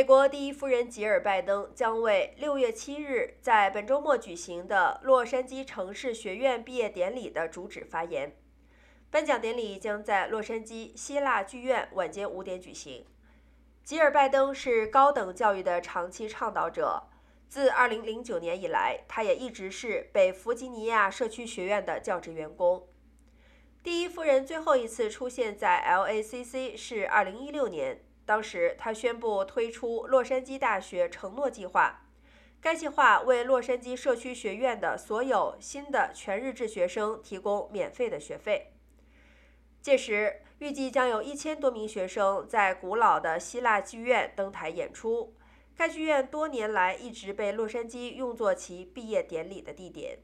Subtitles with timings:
[0.00, 8.34] 美国第一夫人吉尔·拜登将为六月七日在本周末举行的洛杉矶城市学院毕业典礼的主旨发言。
[9.10, 13.04] 颁奖典礼将在洛杉矶希腊剧院晚间五点举行。
[13.84, 17.02] 吉尔·拜登是高等教育的长期倡导者，
[17.46, 22.88] 自2009年以来，他也一直是北弗吉尼亚社区学院的教职员工。
[23.82, 28.00] 第一夫人最后一次出现在 LACC 是2016年。
[28.30, 32.06] 当时，他宣布推出洛杉矶大学承诺计划，
[32.60, 38.72] 该计划为洛杉矶社区学院的所有新的全日制学生提供免费的学费。
[39.82, 45.34] 届时，预计将有一千多名学生在古老的希腊剧院登台演出。
[45.76, 50.20] 该剧院多年来一直被洛杉矶用作其毕业典礼的地点。